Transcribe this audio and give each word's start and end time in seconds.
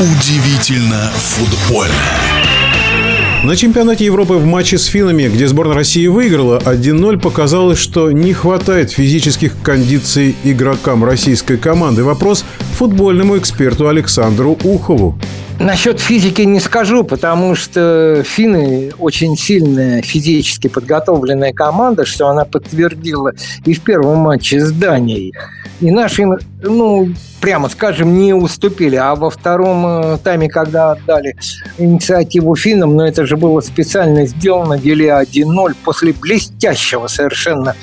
Удивительно 0.00 1.10
футбольно. 1.16 1.92
На 3.42 3.56
чемпионате 3.56 4.04
Европы 4.04 4.34
в 4.34 4.46
матче 4.46 4.78
с 4.78 4.84
финами, 4.84 5.24
где 5.24 5.48
сборная 5.48 5.74
России 5.74 6.06
выиграла 6.06 6.60
1-0, 6.64 7.18
показалось, 7.18 7.80
что 7.80 8.12
не 8.12 8.32
хватает 8.32 8.92
физических 8.92 9.60
кондиций 9.60 10.36
игрокам 10.44 11.04
российской 11.04 11.56
команды. 11.56 12.04
Вопрос 12.04 12.44
футбольному 12.76 13.38
эксперту 13.38 13.88
Александру 13.88 14.56
Ухову. 14.62 15.18
Насчет 15.58 15.98
физики 15.98 16.42
не 16.42 16.60
скажу, 16.60 17.02
потому 17.02 17.56
что 17.56 18.22
финны 18.24 18.92
очень 18.98 19.36
сильная 19.36 20.02
физически 20.02 20.68
подготовленная 20.68 21.52
команда, 21.52 22.06
что 22.06 22.28
она 22.28 22.44
подтвердила 22.44 23.32
и 23.64 23.74
в 23.74 23.80
первом 23.80 24.18
матче 24.18 24.60
с 24.60 24.70
Данией. 24.70 25.34
И 25.80 25.90
наши, 25.90 26.24
ну, 26.62 27.08
прямо 27.40 27.68
скажем, 27.68 28.18
не 28.18 28.32
уступили. 28.32 28.96
А 28.96 29.14
во 29.14 29.30
втором 29.30 29.86
э, 29.86 30.18
тайме, 30.18 30.48
когда 30.48 30.92
отдали 30.92 31.36
инициативу 31.78 32.56
финнам, 32.56 32.96
но 32.96 33.06
это 33.06 33.26
же 33.26 33.36
было 33.36 33.60
специально 33.60 34.26
сделано, 34.26 34.74
вели 34.74 35.06
1-0 35.06 35.76
после 35.84 36.12
блестящего 36.12 37.06
совершенно 37.06 37.76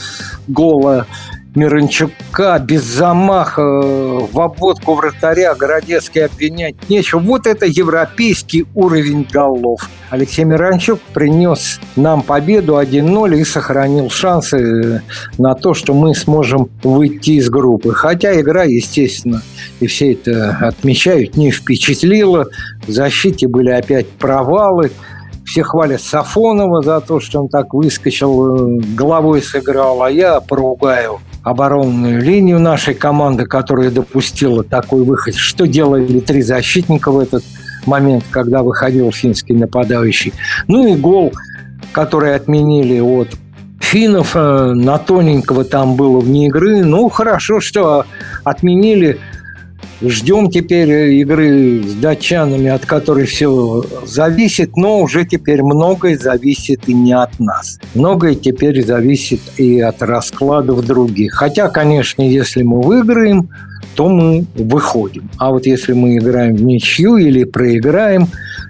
гола 0.47 1.07
Мирончука 1.55 2.59
без 2.59 2.83
замаха 2.83 3.61
в 3.61 4.39
обводку 4.39 4.95
вратаря 4.95 5.55
Городецкий 5.55 6.25
обвинять 6.25 6.75
нечего. 6.89 7.19
Вот 7.19 7.47
это 7.47 7.65
европейский 7.65 8.65
уровень 8.75 9.25
голов. 9.31 9.89
Алексей 10.09 10.43
Мирончук 10.43 10.99
принес 11.13 11.79
нам 11.95 12.23
победу 12.23 12.77
1-0 12.77 13.37
и 13.37 13.43
сохранил 13.45 14.09
шансы 14.09 15.01
на 15.37 15.55
то, 15.55 15.73
что 15.73 15.93
мы 15.93 16.13
сможем 16.13 16.69
выйти 16.83 17.31
из 17.31 17.49
группы. 17.49 17.93
Хотя 17.93 18.37
игра, 18.39 18.63
естественно, 18.63 19.41
и 19.79 19.87
все 19.87 20.11
это 20.11 20.57
отмечают, 20.61 21.37
не 21.37 21.51
впечатлила. 21.51 22.47
В 22.85 22.91
защите 22.91 23.47
были 23.47 23.69
опять 23.69 24.09
провалы. 24.09 24.91
Все 25.45 25.63
хвалят 25.63 26.01
Сафонова 26.01 26.81
за 26.81 26.99
то, 26.99 27.21
что 27.21 27.39
он 27.39 27.47
так 27.47 27.73
выскочил, 27.73 28.81
головой 28.95 29.41
сыграл, 29.41 30.03
а 30.03 30.11
я 30.11 30.41
поругаю 30.41 31.19
оборонную 31.45 32.21
линию 32.21 32.59
нашей 32.59 32.95
команды, 32.95 33.45
которая 33.45 33.91
допустила 33.91 34.63
такой 34.63 35.03
выход. 35.03 35.35
Что 35.35 35.67
делали 35.67 36.19
три 36.19 36.41
защитника 36.41 37.11
в 37.11 37.19
этот 37.19 37.43
момент, 37.85 38.25
когда 38.31 38.63
выходил 38.63 39.11
финский 39.11 39.53
нападающий. 39.53 40.33
Ну 40.67 40.87
и 40.87 40.95
гол, 40.95 41.33
который 41.91 42.33
отменили 42.33 42.99
от 42.99 43.29
финнов. 43.79 44.31
Э, 44.35 44.73
на 44.73 44.97
тоненького 44.97 45.63
там 45.65 45.95
было 45.95 46.19
вне 46.19 46.47
игры. 46.47 46.83
Ну, 46.83 47.07
хорошо, 47.09 47.59
что 47.59 48.05
отменили 48.43 49.19
Ждем 50.01 50.49
теперь 50.49 51.13
игры 51.19 51.81
с 51.81 51.93
датчанами, 51.93 52.67
от 52.67 52.85
которой 52.85 53.25
все 53.25 53.83
зависит, 54.05 54.75
но 54.75 54.99
уже 54.99 55.25
теперь 55.25 55.63
многое 55.63 56.17
зависит 56.17 56.89
и 56.89 56.93
не 56.93 57.13
от 57.13 57.39
нас. 57.39 57.79
Многое 57.93 58.35
теперь 58.35 58.85
зависит 58.85 59.39
и 59.57 59.79
от 59.79 60.01
раскладов 60.01 60.85
других. 60.85 61.33
Хотя, 61.33 61.69
конечно, 61.69 62.21
если 62.21 62.63
мы 62.63 62.81
выиграем, 62.81 63.49
то 63.95 64.09
мы 64.09 64.45
выходим. 64.55 65.29
А 65.37 65.51
вот 65.51 65.65
если 65.65 65.93
мы 65.93 66.17
играем 66.17 66.55
в 66.55 66.63
ничью 66.63 67.15
или 67.15 67.45
проиграем, 67.45 68.27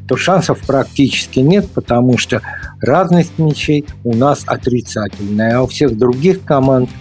то 0.08 0.18
шансов 0.18 0.60
практически 0.68 1.40
нет, 1.40 1.68
потому 1.74 2.20
что 2.20 2.42
разность 2.80 3.40
мячей 3.40 3.86
у 4.04 4.16
нас 4.16 4.44
отрицательная, 4.46 5.58
а 5.58 5.64
у 5.64 5.68
всех 5.68 5.98
других 5.98 6.44
команд– 6.44 6.90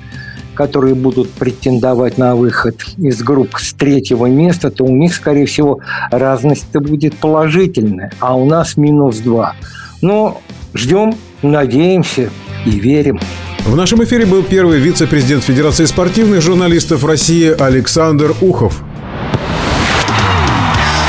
которые 0.54 0.94
будут 0.94 1.30
претендовать 1.30 2.18
на 2.18 2.36
выход 2.36 2.76
из 2.96 3.22
групп 3.22 3.56
с 3.58 3.74
третьего 3.74 4.26
места, 4.26 4.70
то 4.70 4.84
у 4.84 4.94
них, 4.94 5.14
скорее 5.14 5.46
всего, 5.46 5.80
разность-то 6.10 6.80
будет 6.80 7.16
положительная, 7.16 8.12
а 8.20 8.36
у 8.36 8.46
нас 8.46 8.76
минус 8.76 9.18
два. 9.18 9.54
Но 10.02 10.40
ждем, 10.74 11.14
надеемся 11.42 12.30
и 12.64 12.70
верим. 12.70 13.18
В 13.64 13.76
нашем 13.76 14.04
эфире 14.04 14.26
был 14.26 14.42
первый 14.42 14.78
вице-президент 14.78 15.42
Федерации 15.42 15.86
спортивных 15.86 16.42
журналистов 16.42 17.04
России 17.04 17.48
Александр 17.48 18.34
Ухов. 18.42 18.82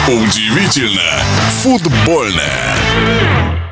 Удивительно 0.07 1.01
футбольное. 1.61 3.64